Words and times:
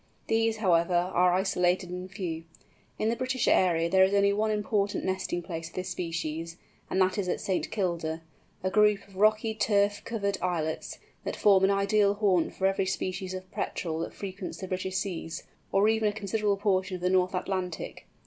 These, 0.25 0.57
however, 0.57 0.95
are 1.13 1.31
isolated 1.31 1.91
and 1.91 2.09
few. 2.09 2.45
In 2.97 3.09
the 3.09 3.15
British 3.15 3.47
area 3.47 3.87
there 3.87 4.03
is 4.03 4.15
only 4.15 4.33
one 4.33 4.49
important 4.49 5.05
nesting 5.05 5.43
place 5.43 5.69
of 5.69 5.75
this 5.75 5.89
species, 5.89 6.57
and 6.89 6.99
that 6.99 7.19
is 7.19 7.29
at 7.29 7.39
St. 7.39 7.69
Kilda—a 7.69 8.69
group 8.71 9.07
of 9.07 9.17
rocky 9.17 9.53
turf 9.53 10.01
covered 10.03 10.39
islets, 10.41 10.97
that 11.23 11.35
form 11.35 11.63
an 11.65 11.69
ideal 11.69 12.15
haunt 12.15 12.55
for 12.55 12.65
every 12.65 12.87
species 12.87 13.35
of 13.35 13.51
Petrel 13.51 13.99
that 13.99 14.15
frequents 14.15 14.57
the 14.57 14.67
British 14.67 14.97
seas, 14.97 15.43
or 15.71 15.87
even 15.87 16.07
a 16.09 16.13
considerable 16.13 16.57
portion 16.57 16.95
of 16.95 17.01
the 17.03 17.09
North 17.11 17.35
Atlantic. 17.35 18.07